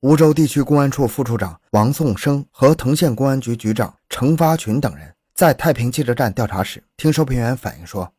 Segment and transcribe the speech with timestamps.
[0.00, 8.10] 梧州地区公安处副处长王颂生和藤县公安局局长程发群等人在太平汽车站调查时，听售票员反映说，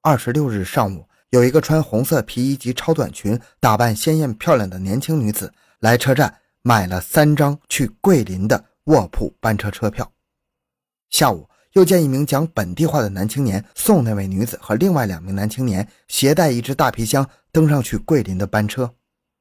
[0.00, 10.10] 二十六日上午，有一个穿红色皮衣及超短裙、打扮鲜艳漂亮的年轻女子来车站买了三张去桂林的卧铺班车车票。
[11.10, 18.94] 下午，又见一名讲本地话的男青年送那位女子和另外两名男青年携带一只大皮箱登上去桂林的班车。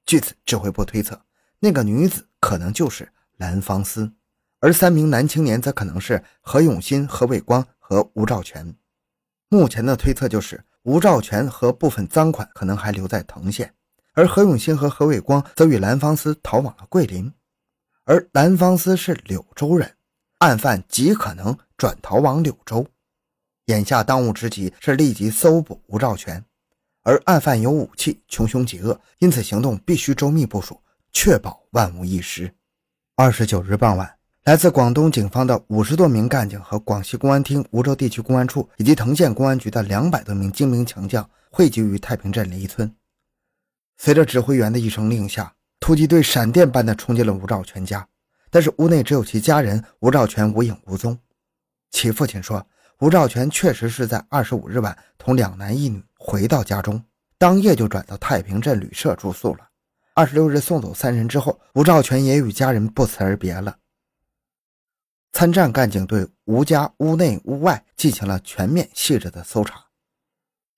[0.06, 1.22] 据此，指挥部推测。
[1.62, 4.12] 那个女子可能就是蓝芳思，
[4.60, 8.76] 而三名男青年则可能是何永新、何伟光和吴兆全。
[9.50, 13.74] 目前的推测就是吴兆全和部分赃款可能还留在藤县，
[14.14, 17.32] 而何永新和何伟光则与蓝芳思逃往了桂林。
[18.06, 19.96] 而蓝芳思是柳州人，
[20.38, 22.88] 案犯极可能转逃往柳州。
[23.66, 26.44] 眼下当务之急是立即搜捕吴兆全，
[27.04, 30.82] 而案犯有武器，穷凶极恶，因此行动必须周密部署。
[31.12, 32.54] 确保万无一失。
[33.16, 42.96] 二十九日傍晚，来自广东警方的五十多名干警和广西公安厅梧州地区公安处以及藤县公安局的两百多名精兵强将汇集于太平镇黎村。
[43.98, 48.08] 随着指挥员的一声令下，突击队闪电般的冲进了吴兆全家，
[48.50, 51.20] 但是屋内只有其家人，吴兆全无影无踪。
[51.92, 52.66] 其父亲说，
[53.00, 57.04] 吴兆全确实是在二十五日晚同两男一女回到家中，
[57.38, 59.69] 当夜就转到太平镇旅社住宿了。
[60.20, 63.78] 二十六日送走三人之后，吴兆全也与家人不辞而别了。
[65.32, 69.82] 参战干警对吴家屋内屋外进行了全面细致的搜查。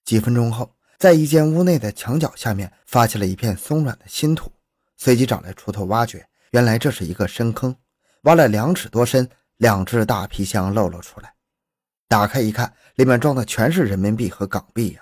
[0.06, 4.52] 几分钟后，在一间屋内的墙角下面发现了一片松软的新土，
[4.95, 7.75] 随即找来锄头挖掘，原来这是一个深坑，
[8.22, 11.34] 挖了两尺多深，两只大皮箱露了出来。
[12.08, 15.02] 打开一看，里面装的全是人民币和港币呀。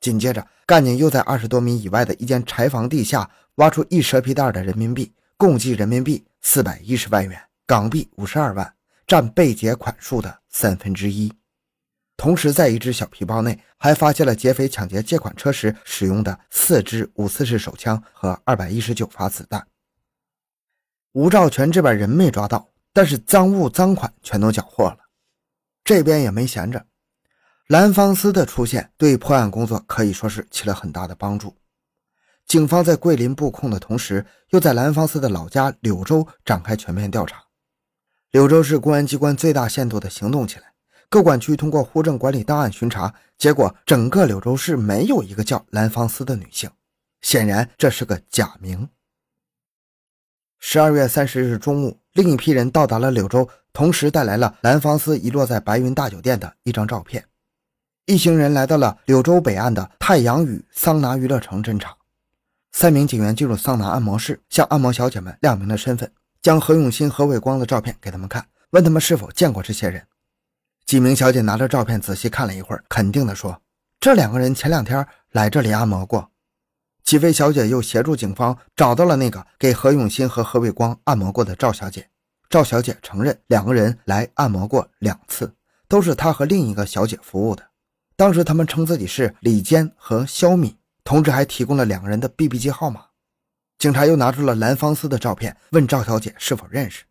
[0.00, 8.74] 紧接着，干警又在二十多米以外的一间柴房地下挖出一蛇皮袋的人民币，共计人民币四百一十万元，港币五十二万，
[9.06, 11.30] 占被劫款数的三分之一。
[12.16, 19.66] 同时，在一只小皮包内还发现了劫匪抢劫借款车时使用的四支五四式手枪和二百一十九发子弹。
[21.12, 24.98] 吴兆全这边人没抓到，但是赃物赃款全都缴获了，
[25.82, 26.86] 这边也没闲着。
[27.70, 31.54] 蓝芳思的出现对破案工作可以说是起了很大的帮助。
[32.44, 37.44] 警方在桂林布控的同时，又在蓝芳思的老家柳州展开全面调查。
[38.32, 40.72] 柳州市公安机关最大限度地行动起来，
[41.08, 46.68] 各管区通过户政管理档案巡查，结果整个柳州市没有一个叫蓝芳思的女性，
[47.20, 48.88] 显然这是个假名。
[50.58, 57.24] 十二月三十日中午，另一批人到达了柳州，同时带来了蓝芳思遗落在白云大酒店的一张照片。
[58.10, 61.96] 一行人来到了柳州北岸的太阳雨桑拿娱乐城侦查。
[62.72, 66.10] 三名警员进入桑拿按摩室，向按摩小姐们亮明了身份，
[66.42, 70.04] 将何永新、何伟光的照片给他们看，问他们是否见过这些人。
[70.86, 73.62] 几名小姐拿着照片仔细看了一会儿，肯定地说
[74.00, 76.32] ：“这两个人前两天来这里按摩过。”
[77.04, 82.08] 几位小姐又协助警方找到了那个给何永新和何伟光按摩过的赵小姐。
[82.48, 85.54] 赵小姐承认两个人来按摩过两次，
[85.86, 87.69] 都是她和另一个小姐服务的。
[88.20, 93.06] 当时他们称自己是李坚和肖敏，同时还提供了两个人的 BB 机号码。
[93.78, 97.04] 警察又拿出了蓝芳思的照片，问赵小姐是否认识。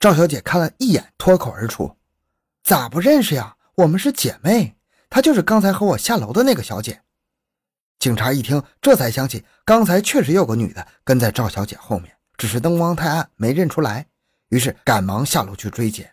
[0.00, 1.94] 赵小姐看了一眼，脱口而出
[2.64, 3.54] ：“咋不认识呀？
[3.76, 4.74] 我们是姐妹，
[5.08, 7.02] 她就是刚才和我下楼的那个小姐。”
[8.00, 14.08] 警察一听，这才想起刚才确实有个女的跟在赵小姐后面，只是灯光太暗没认出来，
[14.48, 16.10] 于是赶忙下楼去追截。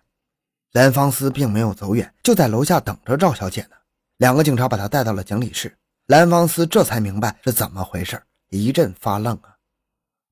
[0.74, 3.75] 蓝芳思并没有走远，就在楼下等着赵小姐呢。
[4.18, 5.78] 两个警察把他带到了警理室，
[6.08, 9.58] 蓝芳思这才明白是怎么回事，一阵发愣啊，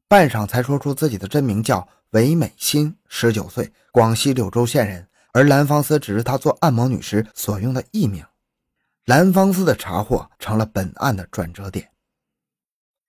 [0.08, 8.24] 半晌才说出自己的真名叫韦美心，十九岁，广西柳州县人，而蓝芳思只是他做按摩女时所用的艺名。
[9.06, 11.92] 蓝芳思的查获成了本案的转折点，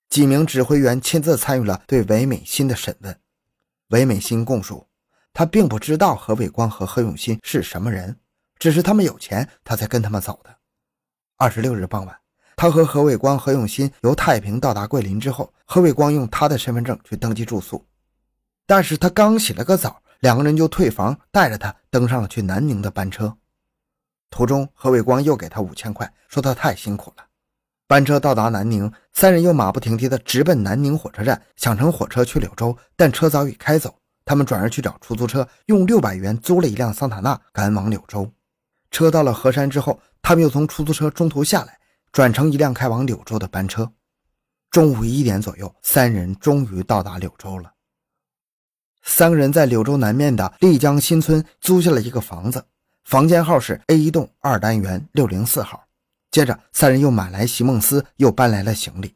[0.08, 3.16] 几名指挥员亲自参与了对韦美心的审问。
[3.90, 4.88] 韦美心供述，
[5.32, 8.18] 他并不知道何伟光和何永新是什么人，
[8.58, 10.56] 只是他们有钱，他才跟他们走的。
[11.44, 12.20] 二十六日傍晚，
[12.56, 17.84] 他和何伟光、何永新由太平到达桂林之后，何伟光用他的身份证去登记住宿，
[18.66, 23.36] 但是他刚洗了个澡，两个人就退房，带着他登上了去南宁的班车。
[24.30, 27.24] 途中，何伟光又给他五千块，说他太辛苦了。
[27.86, 33.94] 班车到达南宁，三人又马不停蹄地直奔南宁火车站，想乘火车去柳州，但车早已开走，
[34.24, 38.32] 他们转而去找出租车，用六百元租了一辆桑塔纳，赶往柳州。
[38.94, 40.00] 车到了河山之后。
[40.26, 41.78] 他们又从出租车中途下来，
[42.10, 43.92] 转乘一辆开往柳州的班车。
[44.70, 47.74] 中午一点左右，三人终于到达柳州了。
[49.02, 52.64] 三个人在柳州南面的丽江新村租下了一个房子，
[53.04, 55.84] 房间号是 A 栋二单元六零四号。
[56.30, 59.14] 接着，三人又买来席梦思，又搬来了行李。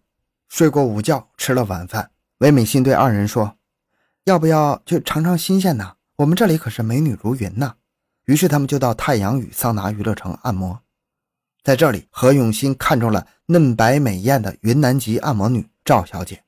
[0.50, 2.10] 睡过午觉，吃了晚饭，
[2.40, 3.56] 韦美心对二人说
[4.28, 5.94] ：“要不要去尝尝新鲜呢？
[6.16, 7.76] 我们这里可是美女如云呐。”
[8.28, 10.78] 于是他们就到太阳雨桑拿娱乐城按摩。
[11.64, 16.44] 在这里，何永新看中了嫩白美艳的云南籍按摩女赵小姐。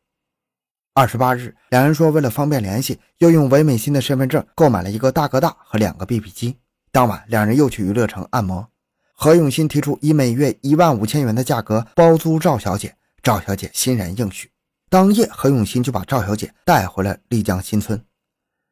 [0.93, 6.59] 二十八日，两人说为了方便联系，又用韦美欣的身份证购买了一个大哥大和两个 BB 机。
[6.93, 8.69] 当晚，两人又去娱乐城按摩。
[9.15, 14.51] 何永新提出以每月一万五千元的价格包租赵小姐，赵小姐欣然应许。
[14.91, 18.05] 当夜，何永新就把赵小姐带回了丽江新村。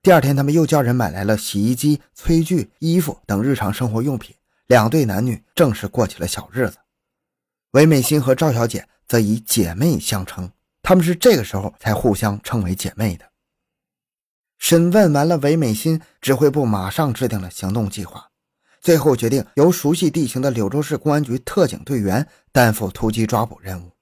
[0.09, 4.35] 第二天，他们又叫人买来了洗衣机、炊具、衣服等日常生活用品。
[4.67, 6.79] 两对男女正式过起了小日子。
[7.73, 10.51] 韦美心和赵小姐则以姐妹相称。
[10.81, 13.27] 他们是这个时候才互相称为姐妹的。
[14.57, 18.31] 审问完了韦美心，指挥部马上制定了行动计划，
[18.81, 23.93] 最后决定由熟悉地形的柳州市公安局特警队员担负突击抓捕任务，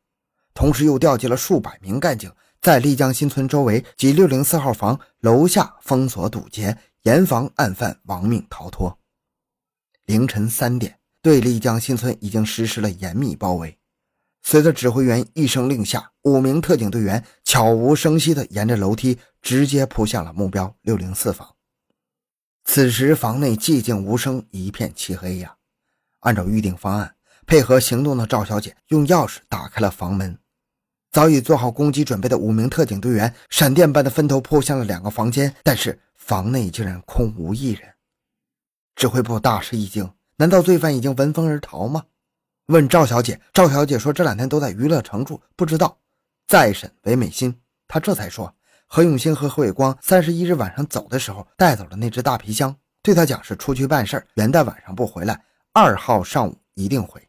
[0.55, 2.31] 同时又调集了数百名干警，
[2.67, 8.99] 在丽江新村周围及六零四号房楼下封锁堵截，严防案犯亡命逃脱。
[10.07, 13.79] 凌晨三点，对丽江新村已经实施了严密包围。
[14.43, 21.55] 随着指挥员一声令下，五名特警队员悄无声息地沿着楼梯直接扑向了目标六零四房。
[22.65, 25.55] 此时房内寂静无声，一片漆黑呀。
[26.23, 27.15] 按照预定方案，
[27.47, 30.37] 配合行动的赵小姐用钥匙打开了房门。
[31.17, 37.89] 早已做好攻击准备的五名特警队员闪电般的分头扑向了两个房间，但是房内竟然空无一人。
[38.95, 42.05] 指挥部大吃一惊，难道罪犯已经闻风而逃吗？
[42.67, 45.97] 问赵小姐，赵小姐说这两天都在娱乐城住，不知道。
[46.47, 47.59] 再审韦美心，
[47.89, 48.55] 她这才说
[48.87, 55.43] 何永新和何伟光三十一日晚上走的时候带走了那只大皮箱，对他讲是出去办事元旦晚上不回来，
[55.73, 57.27] 二号上午一定回。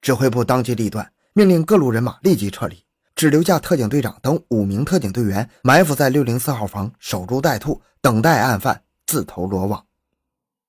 [0.00, 2.84] 指挥部当机立断，命令各路人马立即撤离，
[3.20, 9.84] 只留下特警队长等五名特警队员埋伏在六零四号房守株待兔，等待案犯自投罗网。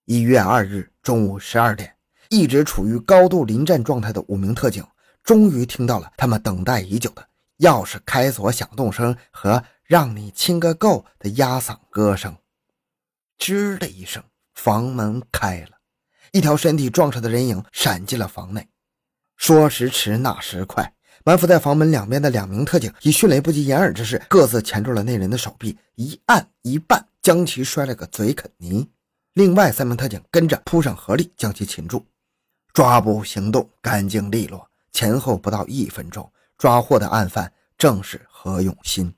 [0.03, 1.95] 一月二日中午十二点。
[2.27, 4.85] 一直处于高度临战状态的五名特警，
[5.23, 7.25] 终于听到了他们等待已久的
[7.59, 12.35] 钥匙开锁响动声和“让你亲个够”的压嗓歌声。
[13.39, 14.21] 吱的一声，
[14.55, 15.77] 房门开了，
[16.33, 18.67] 一条身体壮实的人影闪进了房内。
[19.37, 28.89] 说时迟，那时快，埋伏在房门两边的两名特警以迅雷不及掩耳之势，各自钳住了那人的手臂，一按一绊，将其摔了个嘴啃泥。
[29.33, 32.05] 另外三名特警跟着扑上合力，将其擒住。
[32.73, 39.13] 抓捕行动干净利落，前后不到一分钟，抓获的案犯正是何永新。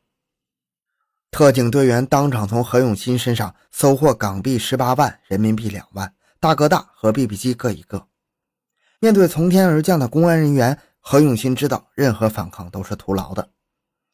[1.31, 8.07] 特警队员当场从何永新身上搜获港币十八万、人民币两万、大哥大和 BB 机各一个。
[8.99, 13.49] 面对从天而降的公安人员，何永新知道任何反抗都是徒劳的。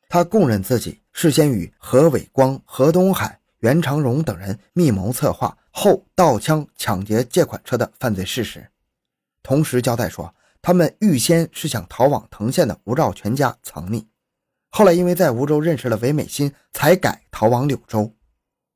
[0.10, 8.68] 他供认自己事先与何伟光、何东海、袁长荣等人密谋策划后盗枪抢劫借款车的犯罪事实。
[9.44, 10.34] 同时交代说，
[10.64, 14.04] 他们预先是想逃往藤县的吴兆全家藏匿，
[14.70, 18.12] 后来因为在梧州认识了韦美新，才改逃往柳州。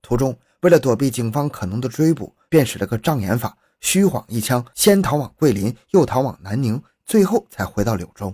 [0.03, 8.33] 途中为了躲避警方可能的追捕，便使了个障眼法，虚晃一枪，先逃往桂林，又逃往南宁，最后才回到柳州。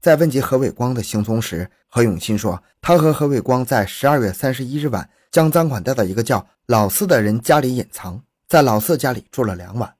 [0.00, 9.96] 在问及何伟光的行踪时，何永新说，他和何伟光在十二月三十一日晚将赃款带到一个叫老四的人家里隐藏，在老四家里住了两晚。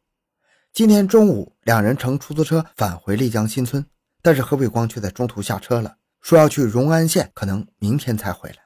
[0.72, 3.84] 今天中午，两人乘出租车返回丽江新村，
[4.22, 8.56] 但是何伟光却在中途下车了，说要去荣安县，可能明天才回来。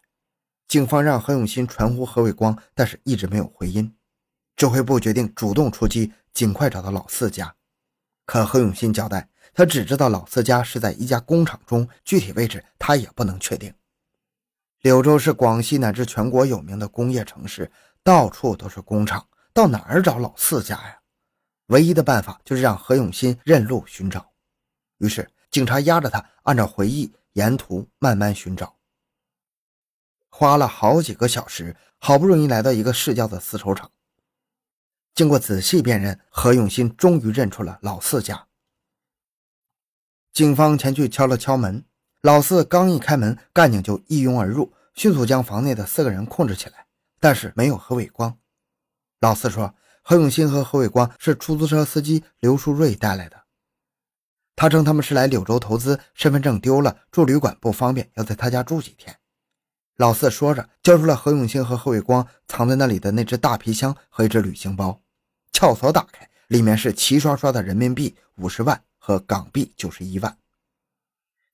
[0.68, 3.94] 警方让何永新传呼何伟光，但是一直没有回音。
[4.56, 7.54] 指挥部决定主动出击，尽快找到老四家。
[8.24, 13.72] 可何永新交代，他只知道老四家是在一家工厂中，具体位置他也不能确定。
[14.80, 17.70] 柳州是广西乃至全国有名的工业城市，
[18.02, 20.98] 到处都是工厂，到哪儿找老四家呀？
[21.66, 24.32] 唯一的办法就是让何永新认路寻找，
[24.98, 28.76] 于是警察押着他，按照回忆沿途慢慢寻找，
[30.28, 33.90] 花了好几个小时，好不容易来到一个市郊的丝绸厂。
[35.14, 38.46] 经过仔细辨认，何永新终于认出了老四家。
[40.32, 41.84] 警方前去敲了敲门，
[42.22, 46.86] 老四刚一开门，干警就一拥而入，迅速将房内的四个人控制起来，
[47.20, 48.38] 但是没有何伟光。
[49.20, 49.74] 老四说。
[50.04, 53.44] 何永新和何伟光是出租车司机刘书瑞带来的。
[54.56, 59.16] 他称他们是来柳州投资，身份证丢了，住旅馆不方便，要在他家住几天。
[59.96, 65.00] 老四说着，交出了何永新和何伟光藏在那里的那只大皮箱和一只旅行包。
[65.52, 70.36] 撬锁打开，里面是齐刷刷的人民币五十万和港币九十一万。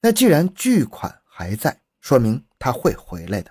[0.00, 3.50] 那既然巨款还在，说明他会回来的。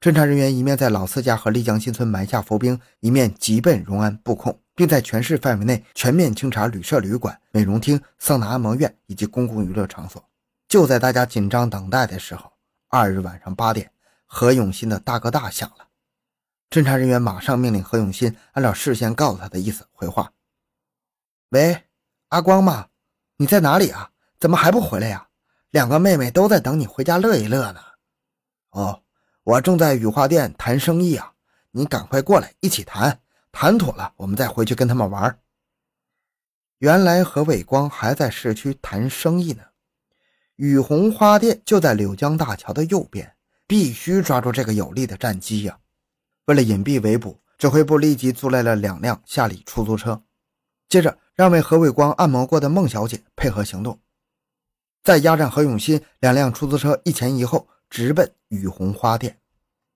[0.00, 10.22] 侦查人员一面在老四家和丽江新村埋下伏兵，一面急奔荣安布控，并在全市范围内全面清查旅社、旅馆、美容厅、桑拿按摩院以及公共娱乐场所。
[10.68, 12.52] 就在大家紧张等待的时候，
[12.88, 13.92] 二日晚上八点，
[14.24, 15.88] 何永新的大哥大响了。
[16.70, 20.32] 侦查人员马上命令何永新按照事先告诉他的意思回话
[21.50, 21.84] ：“喂，
[22.28, 22.88] 阿光吗？
[23.36, 24.10] 你在哪里啊？
[24.38, 25.28] 怎么还不回来呀？
[25.70, 27.80] 两个妹妹都在等你回家乐一乐呢。
[28.70, 29.02] ”“哦。”
[29.46, 31.32] 我正在羽花店谈生意啊，
[31.70, 33.20] 你赶快过来一起谈，
[33.52, 35.38] 谈妥了我们再回去跟他们玩。
[36.78, 39.62] 原来何伟光还在市区谈生意呢，
[40.56, 43.34] 雨红花店就在柳江大桥的右边，
[43.66, 45.78] 必须抓住这个有利的战机呀！
[46.46, 50.22] 为了隐蔽围捕，指挥部立即租来了两辆夏利出租车，
[50.88, 54.00] 接着让为何伟光按摩过的孟小姐配合行动，
[55.04, 57.68] 再压上何永新，两辆出租车一前一后。
[57.88, 59.38] 直奔雨红花店，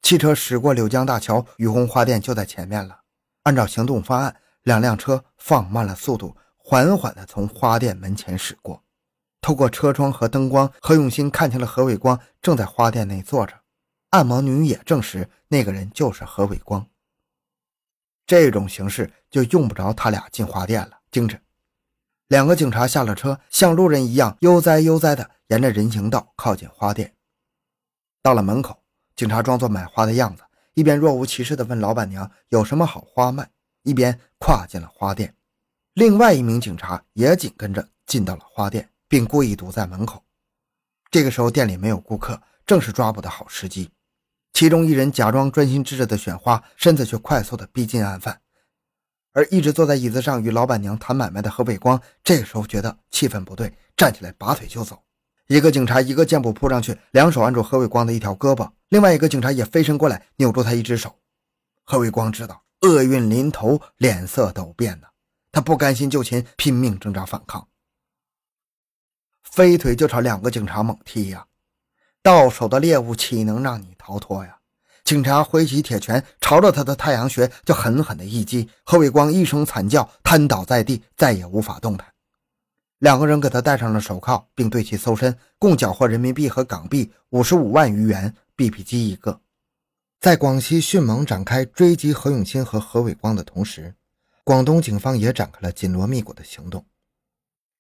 [0.01, 3.01] 汽车驶过柳江大桥，雨红花店就在前面了。
[3.43, 8.85] 按照行动方案，两辆车放慢了速度，缓缓地从花店门前驶过。
[9.41, 13.55] 透过车窗和灯光，何永新看清了何伟光正在花店内坐着。
[14.11, 16.87] 按摩女也证实，那个人就是何伟光。
[18.27, 20.99] 这种形式就用不着他俩进花店了。
[21.11, 21.41] 精神。
[22.29, 27.13] 两个警察下了车，像路人一样悠哉悠哉地沿着人行道靠近花店。
[28.23, 28.81] 到了门口，
[29.17, 30.45] 警察装作买花的样子，
[30.75, 33.51] 一边若无其事地问老板娘有什么好花卖，
[33.83, 35.35] 一边跨进了花店。
[35.95, 40.23] 另外一名警察也紧跟着进到了花店，并故意堵在门口。
[41.11, 43.91] 这个时候店里没有顾客，正是抓捕的好时机。
[44.53, 48.41] 其中一人假装专心致志地选花，身子却快速地逼近案犯。
[49.33, 55.03] 而一直坐在椅子上与老板娘谈买卖的何伟光，这个时候觉得气氛不对，站起来拔腿就走。
[55.49, 61.19] 一个警察一个箭步扑上去，两手按住何伟光的一条胳膊，另外一个警察也飞身过来扭住他一只手。
[61.85, 65.09] 何伟光知道厄运临头，脸色陡变呢，
[65.51, 67.67] 他不甘心就擒，拼命挣扎反抗，
[69.53, 71.45] 飞腿就朝两个警察猛踢呀！
[72.23, 74.59] 到手的猎物岂能让你逃脱呀？
[75.03, 82.07] 警察挥起铁拳，朝着他的太阳穴就狠狠的一击，何伟光一声惨叫，瘫倒在地，再也无法动弹。
[82.99, 89.41] 两个人给他戴上了手铐，并对其搜身，共缴获人民币和港币五十五万余元，BB 机一个。
[90.21, 93.95] 在广西迅猛展开追击何永新和何伟光的同时，
[94.45, 96.85] 广东警方也展开了紧锣密鼓的行动。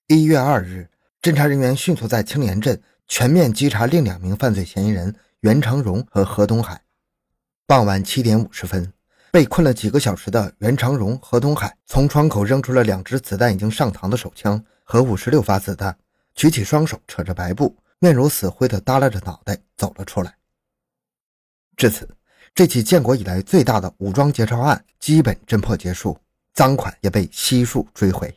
[0.07, 0.89] 一月二日，
[1.23, 6.81] 侦查人员迅速在青年镇全面稽查另两名犯罪嫌疑人袁长荣和何东海。
[7.67, 8.93] 傍晚七点五十分。
[9.33, 15.97] 被困了几个小时的袁长荣、何东海从窗口扔出了两支子弹已经上膛的手枪和五十六发子弹，
[16.35, 20.35] 举起双手扯着白布，面如死灰地耷拉着脑袋走了出来。
[21.77, 22.09] 至此，
[22.57, 26.19] 这起建国以来最大的武装劫钞案基本侦破结束，
[26.53, 28.37] 赃款也被悉数追回。